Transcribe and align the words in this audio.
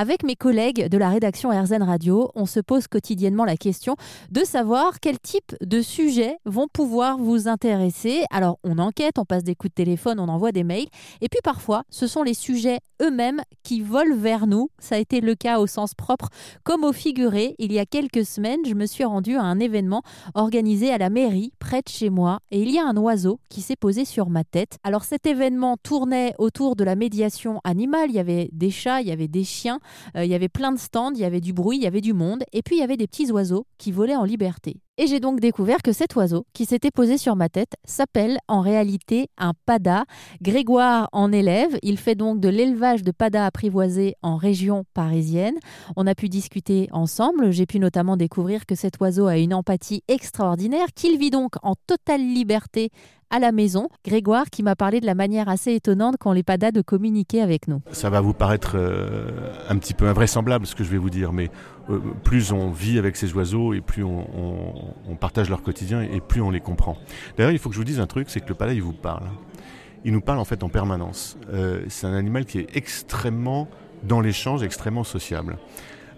Avec 0.00 0.22
mes 0.22 0.34
collègues 0.34 0.88
de 0.88 0.96
la 0.96 1.10
rédaction 1.10 1.50
RZN 1.50 1.82
Radio, 1.82 2.30
on 2.34 2.46
se 2.46 2.58
pose 2.58 2.88
quotidiennement 2.88 3.44
la 3.44 3.58
question 3.58 3.96
de 4.30 4.44
savoir 4.44 4.98
quel 4.98 5.18
type 5.18 5.54
de 5.60 5.82
sujets 5.82 6.38
vont 6.46 6.68
pouvoir 6.72 7.18
vous 7.18 7.48
intéresser. 7.48 8.24
Alors, 8.30 8.58
on 8.64 8.78
enquête, 8.78 9.18
on 9.18 9.26
passe 9.26 9.44
des 9.44 9.54
coups 9.54 9.72
de 9.72 9.74
téléphone, 9.74 10.18
on 10.18 10.28
envoie 10.28 10.52
des 10.52 10.64
mails. 10.64 10.88
Et 11.20 11.28
puis 11.28 11.40
parfois, 11.44 11.82
ce 11.90 12.06
sont 12.06 12.22
les 12.22 12.32
sujets 12.32 12.78
eux-mêmes 13.02 13.42
qui 13.62 13.82
volent 13.82 14.16
vers 14.16 14.46
nous. 14.46 14.70
Ça 14.78 14.94
a 14.94 14.98
été 14.98 15.20
le 15.20 15.34
cas 15.34 15.58
au 15.58 15.66
sens 15.66 15.94
propre 15.94 16.28
comme 16.64 16.84
au 16.84 16.92
figuré. 16.92 17.54
Il 17.58 17.70
y 17.70 17.78
a 17.78 17.84
quelques 17.84 18.24
semaines, 18.24 18.60
je 18.66 18.74
me 18.74 18.86
suis 18.86 19.04
rendue 19.04 19.36
à 19.36 19.42
un 19.42 19.58
événement 19.58 20.02
organisé 20.34 20.90
à 20.92 20.98
la 20.98 21.10
mairie, 21.10 21.52
près 21.58 21.82
de 21.82 21.88
chez 21.88 22.08
moi. 22.08 22.40
Et 22.50 22.62
il 22.62 22.70
y 22.70 22.78
a 22.78 22.86
un 22.86 22.96
oiseau 22.96 23.38
qui 23.50 23.60
s'est 23.60 23.76
posé 23.76 24.06
sur 24.06 24.30
ma 24.30 24.44
tête. 24.44 24.78
Alors, 24.82 25.04
cet 25.04 25.26
événement 25.26 25.76
tournait 25.82 26.34
autour 26.38 26.74
de 26.74 26.84
la 26.84 26.94
médiation 26.94 27.60
animale. 27.64 28.10
Il 28.10 28.16
y 28.16 28.18
avait 28.18 28.48
des 28.52 28.70
chats, 28.70 29.02
il 29.02 29.08
y 29.08 29.12
avait 29.12 29.28
des 29.28 29.44
chiens. 29.44 29.78
Euh, 30.16 30.24
il 30.24 30.30
y 30.30 30.34
avait 30.34 30.48
plein 30.48 30.72
de 30.72 30.78
stands, 30.78 31.12
il 31.14 31.20
y 31.20 31.24
avait 31.24 31.40
du 31.40 31.52
bruit, 31.52 31.78
il 31.78 31.82
y 31.82 31.86
avait 31.86 32.00
du 32.00 32.12
monde, 32.12 32.44
et 32.52 32.62
puis 32.62 32.76
il 32.76 32.78
y 32.80 32.82
avait 32.82 32.96
des 32.96 33.06
petits 33.06 33.30
oiseaux 33.30 33.66
qui 33.78 33.92
volaient 33.92 34.16
en 34.16 34.24
liberté. 34.24 34.80
Et 35.02 35.06
j'ai 35.06 35.18
donc 35.18 35.40
découvert 35.40 35.80
que 35.82 35.92
cet 35.92 36.14
oiseau 36.16 36.44
qui 36.52 36.66
s'était 36.66 36.90
posé 36.90 37.16
sur 37.16 37.34
ma 37.34 37.48
tête 37.48 37.72
s'appelle 37.86 38.36
en 38.48 38.60
réalité 38.60 39.28
un 39.38 39.52
pada. 39.64 40.04
Grégoire 40.42 41.08
en 41.12 41.32
élève, 41.32 41.78
il 41.82 41.96
fait 41.96 42.14
donc 42.14 42.38
de 42.38 42.50
l'élevage 42.50 43.02
de 43.02 43.10
padas 43.10 43.46
apprivoisés 43.46 44.14
en 44.20 44.36
région 44.36 44.84
parisienne. 44.92 45.54
On 45.96 46.06
a 46.06 46.14
pu 46.14 46.28
discuter 46.28 46.88
ensemble, 46.92 47.50
j'ai 47.50 47.64
pu 47.64 47.78
notamment 47.78 48.18
découvrir 48.18 48.66
que 48.66 48.74
cet 48.74 49.00
oiseau 49.00 49.26
a 49.26 49.38
une 49.38 49.54
empathie 49.54 50.02
extraordinaire, 50.06 50.88
qu'il 50.94 51.16
vit 51.16 51.30
donc 51.30 51.54
en 51.62 51.76
totale 51.86 52.20
liberté 52.20 52.90
à 53.30 53.38
la 53.38 53.52
maison. 53.52 53.88
Grégoire 54.04 54.50
qui 54.50 54.62
m'a 54.62 54.76
parlé 54.76 55.00
de 55.00 55.06
la 55.06 55.14
manière 55.14 55.48
assez 55.48 55.72
étonnante 55.72 56.16
qu'ont 56.18 56.32
les 56.32 56.42
padas 56.42 56.72
de 56.72 56.82
communiquer 56.82 57.40
avec 57.40 57.68
nous. 57.68 57.80
Ça 57.92 58.10
va 58.10 58.20
vous 58.20 58.34
paraître 58.34 58.72
euh, 58.74 59.30
un 59.68 59.76
petit 59.78 59.94
peu 59.94 60.06
invraisemblable 60.06 60.66
ce 60.66 60.74
que 60.74 60.84
je 60.84 60.90
vais 60.90 60.98
vous 60.98 61.10
dire, 61.10 61.32
mais 61.32 61.50
euh, 61.88 61.98
plus 62.24 62.52
on 62.52 62.70
vit 62.70 62.98
avec 62.98 63.16
ces 63.16 63.32
oiseaux 63.34 63.72
et 63.72 63.80
plus 63.80 64.04
on, 64.04 65.16
partage 65.20 65.50
leur 65.50 65.62
quotidien 65.62 66.00
et 66.00 66.20
plus 66.20 66.40
on 66.40 66.50
les 66.50 66.60
comprend. 66.60 66.96
D'ailleurs, 67.36 67.52
il 67.52 67.58
faut 67.58 67.68
que 67.68 67.74
je 67.74 67.80
vous 67.80 67.84
dise 67.84 68.00
un 68.00 68.06
truc, 68.06 68.30
c'est 68.30 68.40
que 68.40 68.48
le 68.48 68.54
pada, 68.54 68.72
il 68.72 68.82
vous 68.82 68.92
parle. 68.92 69.24
Il 70.04 70.12
nous 70.12 70.22
parle 70.22 70.38
en 70.38 70.46
fait 70.46 70.62
en 70.62 70.70
permanence. 70.70 71.36
Euh, 71.52 71.82
c'est 71.88 72.06
un 72.06 72.14
animal 72.14 72.46
qui 72.46 72.58
est 72.58 72.74
extrêmement 72.74 73.68
dans 74.02 74.20
l'échange, 74.20 74.62
extrêmement 74.62 75.04
sociable. 75.04 75.58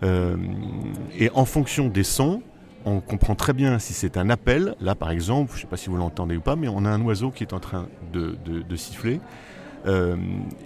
et 0.03 1.31
en 1.35 1.45
fonction 1.45 1.89
des 1.89 2.03
sons, 2.03 2.43
on 2.85 3.01
comprend 3.01 3.35
très 3.35 3.53
bien 3.53 3.79
si 3.79 3.93
c'est 3.93 4.17
un 4.17 4.31
appel. 4.31 4.75
Là, 4.81 4.95
par 4.95 5.11
exemple, 5.11 5.53
je 5.53 5.57
ne 5.59 5.61
sais 5.63 5.67
pas 5.67 5.77
si 5.77 5.89
vous 5.89 5.97
l'entendez 5.97 6.37
ou 6.37 6.41
pas, 6.41 6.57
mais 6.57 6.69
on 6.69 6.85
a 6.85 6.91
un 6.91 7.01
oiseau 7.03 7.31
qui 7.31 7.45
est 7.45 7.53
en 7.53 7.61
train 7.61 7.87
de, 8.13 8.37
siffler 8.77 9.21
euh, 9.87 10.17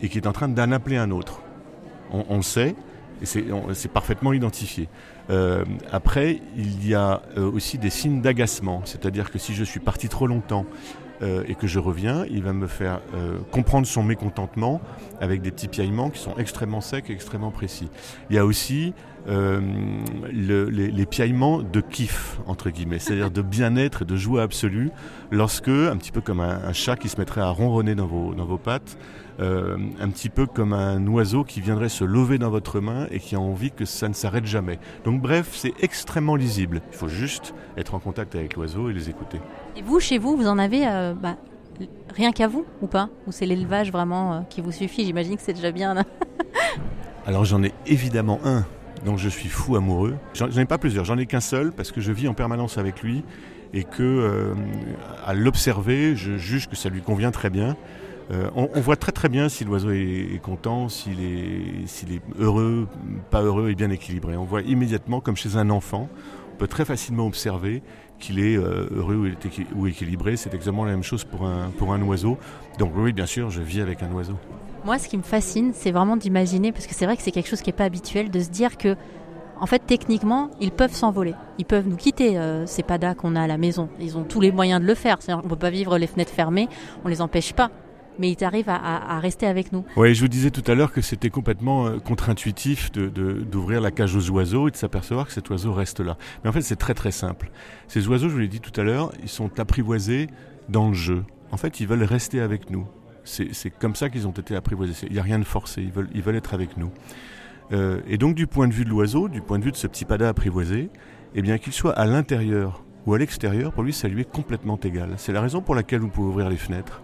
et 0.03 0.09
qui 0.09 0.19
est 0.19 0.27
en 0.27 0.33
train 0.33 0.49
d'en 0.49 0.73
appeler 0.73 0.97
un 0.97 1.11
autre. 1.11 1.41
On, 2.13 2.37
le 2.37 2.43
sait 2.43 2.77
et 3.21 3.27
c'est 3.27 3.91
parfaitement 3.93 4.33
identifié. 4.33 4.89
Euh, 5.31 5.65
après, 5.91 6.41
il 6.57 6.87
y 6.87 6.95
a 6.95 7.23
euh, 7.37 7.51
aussi 7.51 7.79
des 7.79 7.91
signes 7.91 8.21
d'agacement, 8.21 8.83
c'est-à-dire 8.85 9.33
que 9.33 9.39
si 9.39 9.55
je 9.55 9.65
suis 9.65 9.81
parti 9.81 10.09
trop 10.09 10.29
longtemps 10.29 10.67
et 11.23 11.55
que 11.55 11.67
je 11.67 11.79
reviens, 11.79 12.25
il 12.31 12.43
va 12.43 12.53
me 12.53 12.67
faire 12.67 13.01
comprendre 13.51 13.87
son 13.87 14.03
mécontentement 14.03 14.81
avec 15.21 15.43
des 15.43 15.51
petits 15.51 15.69
piaillements 15.69 16.11
qui 16.11 16.21
sont 16.21 16.37
extrêmement 16.37 16.81
secs 16.81 17.09
et 17.09 17.13
extrêmement 17.13 17.51
précis. 17.51 17.89
Il 18.31 18.37
y 18.37 18.39
a 18.39 18.45
aussi 18.45 18.93
euh, 19.29 19.61
les, 20.31 21.07
piaillements 21.07 21.61
de 21.61 21.81
kiff, 21.81 22.39
entre 22.47 22.71
guillemets, 22.71 23.01
c'est-à-dire 23.01 23.31
de 23.31 23.43
bien-être 23.43 24.03
et 24.03 24.05
de 24.05 24.17
joie 24.17 24.43
absolue, 24.43 24.91
lorsque, 25.33 25.69
un 25.69 25.97
petit 25.97 26.13
peu 26.13 26.21
comme 26.21 26.41
un, 26.41 26.73
chat 26.73 26.97
qui 26.97 27.09
se 27.09 27.19
mettrait 27.19 27.41
à 27.41 27.49
ronronner 27.49 27.95
dans 27.95 28.07
vos 28.07 28.59
pattes, 28.59 28.97
euh, 29.41 29.77
un 30.01 30.09
petit 30.09 30.29
peu 30.29 30.47
comme 30.47 30.73
un 30.73 31.05
oiseau 31.07 31.45
qui 31.45 31.61
viendrait 31.61 31.89
se 31.89 32.05
lever 32.05 32.39
dans 32.39 32.51
votre 32.51 32.81
main 32.81 33.07
et 33.11 33.19
qui 33.19 33.35
a 33.35 33.41
envie 33.41 33.71
que 33.71 33.85
ça 33.85 34.09
ne 34.09 34.15
s'arrête 34.15 34.47
jamais. 34.47 34.79
Donc 35.05 35.21
bref, 35.21 35.51
c'est 35.53 35.75
extrêmement 35.81 36.37
lisible. 36.37 36.83
Il 36.93 36.97
faut 36.97 37.09
juste 37.09 37.55
être 37.77 37.95
en 37.95 37.99
contact 37.99 38.35
avec 38.35 38.57
l'oiseau 38.57 38.91
et 38.91 38.93
les 38.93 39.11
écouter. 39.11 39.41
Et 39.77 39.83
vous, 39.83 40.01
chez 40.01 40.19
vous, 40.19 40.37
vous 40.37 40.47
en 40.47 40.59
avez 40.59 40.87
euh, 40.87 41.15
bah, 41.15 41.37
rien 42.15 42.33
qu'à 42.33 42.49
vous 42.49 42.65
ou 42.81 42.87
pas? 42.87 43.09
Ou 43.27 43.33
c'est 43.33 43.47
l'élevage 43.47 43.93
vraiment 43.93 44.47
qui 44.49 44.61
vous 44.61 44.73
suffit? 44.73 45.05
J'imagine 45.05 45.37
que 45.37 45.43
c'est 45.43 45.55
déjà 45.55 45.73
bien. 45.73 46.05
Alors 47.27 47.45
j'en 47.45 47.63
ai 47.63 47.73
évidemment 47.87 48.41
un 48.45 48.65
donc 49.05 49.19
je 49.19 49.29
suis 49.29 49.49
fou 49.49 49.77
amoureux. 49.77 50.17
J'en 50.35 50.49
ai 50.49 50.65
pas 50.65 50.79
plusieurs, 50.79 51.05
j'en 51.05 51.19
ai 51.19 51.27
qu'un 51.27 51.41
seul 51.41 51.73
parce 51.73 51.93
que 51.93 52.01
je 52.01 52.13
vis 52.13 52.29
en 52.29 52.35
permanence 52.35 52.79
avec 52.79 53.03
lui 53.03 53.23
et 53.73 53.85
que 53.85 54.03
euh, 54.03 54.55
à 55.25 55.35
l'observer, 55.35 56.17
je 56.17 56.37
juge 56.37 56.69
que 56.69 56.77
ça 56.77 56.89
lui 56.89 57.03
convient 57.03 57.31
très 57.31 57.51
bien. 57.51 57.77
Euh, 58.33 58.51
on, 58.57 58.81
voit 58.81 58.97
très 58.97 59.13
très 59.13 59.29
bien 59.29 59.49
si 59.49 59.65
l'oiseau 59.65 59.91
est, 59.93 60.41
content, 60.43 60.89
s'il 60.89 61.21
est, 61.21 62.21
heureux, 62.39 62.89
pas 63.31 63.43
heureux 63.43 63.71
et 63.71 63.75
bien 63.75 63.91
équilibré. 63.91 64.37
On 64.37 64.45
voit 64.45 64.63
immédiatement, 64.63 65.21
comme 65.21 65.37
chez 65.37 65.57
un 65.57 65.71
enfant, 65.71 66.09
on 66.53 66.57
peut 66.57 66.67
très 66.67 66.85
facilement 66.85 67.27
observer 67.27 67.83
qu'il 68.19 68.41
est 68.41 68.57
euh, 68.57 68.89
heureux 68.95 69.31
ou 69.75 69.87
équilibré. 69.87 70.37
C'est 70.37 70.55
exactement 70.55 70.85
la 70.85 70.91
même 70.91 71.05
chose 71.05 71.23
pour 71.23 71.47
un, 71.47 71.71
pour 71.79 71.93
un 71.93 72.03
oiseau. 72.03 72.37
Donc 72.79 72.93
oui, 72.97 73.13
bien 73.13 73.27
sûr, 73.27 73.51
je 73.51 73.63
vis 73.63 73.81
avec 73.81 74.03
un 74.03 74.11
oiseau. 74.11 74.37
Moi, 74.85 74.99
ce 74.99 75.09
qui 75.09 75.17
me 75.17 75.23
fascine, 75.23 75.73
c'est 75.73 75.93
vraiment 75.93 76.17
d'imaginer, 76.17 76.73
parce 76.73 76.87
que 76.87 76.95
c'est 76.95 77.07
vrai 77.07 77.17
que 77.17 77.23
c'est 77.23 77.33
quelque 77.33 77.49
chose 77.49 77.61
qui 77.61 77.69
n'est 77.69 77.77
pas 77.77 77.85
habituel, 77.85 78.31
de 78.31 78.41
se 78.41 78.49
dire 78.49 78.77
que, 78.77 78.97
en 79.61 79.67
fait, 79.67 79.83
techniquement, 79.87 80.51
ils 80.61 80.73
peuvent 80.73 80.95
s'envoler. 80.95 81.35
Ils 81.59 81.65
peuvent 81.65 81.87
nous 81.87 81.97
quitter, 81.97 82.39
euh, 82.39 82.67
ces 82.67 82.83
padas 82.83 83.15
qu'on 83.15 83.37
a 83.37 83.43
à 83.43 83.47
la 83.47 83.59
maison. 83.59 83.89
Ils 84.01 84.17
ont 84.19 84.25
tous 84.25 84.41
les 84.41 84.51
moyens 84.51 84.81
de 84.81 84.87
le 84.87 84.95
faire. 84.95 85.19
On 85.29 85.37
ne 85.37 85.43
peut 85.43 85.57
pas 85.57 85.71
vivre 85.71 85.97
les 85.99 86.07
fenêtres 86.07 86.33
fermées, 86.33 86.69
on 87.05 87.09
ne 87.09 87.13
les 87.13 87.21
empêche 87.21 87.53
pas. 87.53 87.71
Mais 88.19 88.31
ils 88.31 88.45
arrivent 88.45 88.69
à, 88.69 89.21
rester 89.21 89.47
avec 89.47 89.73
nous. 89.73 89.85
Oui, 89.97 90.15
je 90.15 90.21
vous 90.21 90.29
disais 90.29 90.51
tout 90.51 90.63
à 90.71 90.75
l'heure 90.75 90.93
que 90.93 91.01
c'était 91.01 91.31
complètement 91.31 91.87
euh, 91.87 91.99
contre-intuitif 91.99 92.91
d'ouvrir 92.93 93.81
la 93.81 93.91
cage 93.91 94.15
aux 94.17 94.31
oiseaux 94.31 94.69
et 94.69 94.71
de 94.71 94.77
s'apercevoir 94.77 95.27
que 95.27 95.33
cet 95.33 95.51
oiseau 95.51 95.73
reste 95.73 96.01
là. 96.01 96.17
Mais 96.43 96.51
en 96.51 96.53
fait, 96.53 96.63
c'est 96.63 96.77
très 96.77 96.95
très 96.95 97.11
simple. 97.11 97.51
Ces 97.89 98.09
oiseaux, 98.09 98.29
je 98.29 98.35
vous 98.35 98.41
l'ai 98.41 98.49
dit 98.49 98.61
tout 98.61 98.79
à 98.81 98.85
l'heure, 98.85 99.13
ils 99.23 99.29
sont 99.29 99.59
apprivoisés 99.59 100.29
dans 100.69 100.89
le 100.89 100.95
jeu. 100.95 101.25
En 101.51 101.57
fait, 101.57 101.81
ils 101.81 101.87
veulent 101.87 102.03
rester 102.03 102.41
avec 102.41 102.71
nous. 102.71 102.87
C'est 103.25 103.71
comme 103.71 103.97
ça 103.97 104.09
qu'ils 104.09 104.29
ont 104.29 104.33
été 104.33 104.55
apprivoisés. 104.55 105.07
Il 105.09 105.15
n'y 105.15 105.19
a 105.19 105.23
rien 105.23 105.41
de 105.41 105.45
forcé, 105.45 105.83
ils 105.83 105.91
veulent, 105.91 106.09
ils 106.15 106.23
veulent 106.23 106.37
être 106.37 106.55
avec 106.55 106.77
nous. 106.77 106.93
Euh, 107.73 108.01
et 108.07 108.19
donc 108.19 108.35
du 108.35 108.47
point 108.47 108.69
de 108.69 108.73
vue 108.73 108.85
de 108.85 108.91
l'oiseau, 108.91 109.29
du 109.29 109.41
point 109.41 109.59
de 109.59 109.65
vue 109.65 109.73
de 109.73 109.77
ce 109.77 109.87
petit 109.87 110.05
pada 110.05 110.29
apprivoisé, 110.29 110.91
eh 111.35 111.43
bien 111.43 111.59
qu'il 111.59 111.73
soit 111.73 111.93
à 111.93 112.07
l'intérieur 112.07 112.85
ou 113.07 113.15
à 113.15 113.19
l'extérieur, 113.19 113.73
pour 113.73 113.83
lui 113.83 113.93
ça 113.93 114.09
lui 114.09 114.21
est 114.21 114.31
complètement 114.31 114.79
égal. 114.83 115.15
C'est 115.17 115.33
la 115.33 115.41
raison 115.41 115.61
pour 115.61 115.75
laquelle 115.75 116.01
vous 116.01 116.09
pouvez 116.09 116.29
ouvrir 116.29 116.49
les 116.49 116.57
fenêtres. 116.57 117.03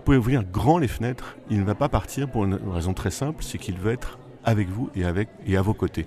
Vous 0.00 0.04
pouvez 0.04 0.16
ouvrir 0.16 0.44
grand 0.44 0.78
les 0.78 0.88
fenêtres, 0.88 1.36
il 1.50 1.60
ne 1.60 1.64
va 1.64 1.74
pas 1.74 1.90
partir 1.90 2.26
pour 2.26 2.46
une 2.46 2.58
raison 2.72 2.94
très 2.94 3.10
simple, 3.10 3.44
c'est 3.44 3.58
qu'il 3.58 3.76
veut 3.76 3.92
être 3.92 4.18
avec 4.44 4.70
vous 4.70 4.88
et, 4.96 5.04
à 5.04 5.60
vos 5.60 5.74
côtés. 5.74 6.06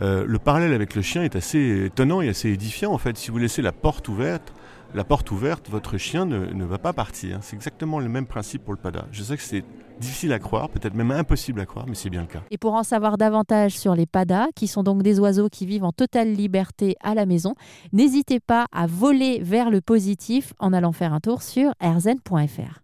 Euh, 0.00 0.24
le 0.24 0.38
parallèle 0.38 0.72
avec 0.72 0.94
le 0.94 1.02
chien 1.02 1.24
est 1.24 1.34
assez 1.34 1.86
étonnant 1.86 2.20
et 2.20 2.28
assez 2.28 2.50
édifiant 2.50 2.92
en 2.92 2.98
fait. 2.98 3.16
Si 3.16 3.32
vous 3.32 3.38
laissez 3.38 3.62
la 3.62 3.72
porte 3.72 4.06
ouverte, 4.06 4.54
la 4.94 5.02
porte 5.02 5.28
ouverte, 5.32 5.68
votre 5.68 5.98
chien 5.98 6.24
ne, 6.24 6.64
va 6.64 6.78
pas 6.78 6.92
partir. 6.92 7.40
C'est 7.42 7.56
exactement 7.56 7.98
le 7.98 8.08
même 8.08 8.26
principe 8.26 8.64
pour 8.64 8.74
le 8.74 8.78
pada. 8.78 9.06
Je 9.10 9.24
sais 9.24 9.36
que 9.36 9.42
c'est 9.42 9.64
difficile 9.98 10.32
à 10.32 10.38
croire, 10.38 10.68
peut-être 10.68 10.94
même 10.94 11.10
impossible 11.10 11.58
à 11.58 11.66
croire, 11.66 11.86
mais 11.88 11.96
c'est 11.96 12.10
bien 12.10 12.20
le 12.20 12.28
cas. 12.28 12.42
Et 12.52 12.58
pour 12.58 12.74
en 12.74 12.84
savoir 12.84 13.18
davantage 13.18 13.72
sur 13.72 13.96
les 13.96 14.06
padas, 14.06 14.46
qui 14.54 14.68
sont 14.68 14.84
donc 14.84 15.02
des 15.02 15.18
oiseaux 15.18 15.48
qui 15.48 15.66
vivent 15.66 15.84
en 15.84 15.92
totale 15.92 16.32
liberté 16.32 16.94
à 17.02 17.16
la 17.16 17.26
maison, 17.26 17.56
n'hésitez 17.92 18.38
pas 18.38 18.66
à 18.70 18.86
voler 18.86 19.40
vers 19.42 19.68
le 19.68 19.80
positif 19.80 20.52
en 20.60 20.72
allant 20.72 20.92
faire 20.92 21.12
un 21.12 21.18
tour 21.18 21.42
sur 21.42 21.72
rzn.fr. 21.82 22.82